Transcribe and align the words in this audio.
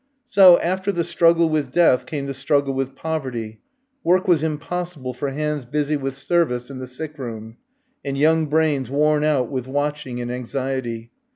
So, 0.29 0.57
after 0.61 0.91
the 0.91 1.03
struggle 1.03 1.47
with 1.47 1.71
death, 1.71 2.07
came 2.07 2.25
the 2.25 2.33
struggle 2.33 2.73
with 2.73 2.95
poverty. 2.95 3.59
Work 4.03 4.27
was 4.27 4.43
impossible 4.43 5.13
for 5.13 5.29
hands 5.29 5.63
busy 5.63 5.95
with 5.95 6.15
service 6.15 6.71
in 6.71 6.79
the 6.79 6.87
sick 6.87 7.19
room, 7.19 7.57
and 8.03 8.17
young 8.17 8.47
brains 8.47 8.89
worn 8.89 9.23
out 9.23 9.51
with 9.51 9.67
watching 9.67 10.19
and 10.19 10.31
anxiety. 10.31 11.11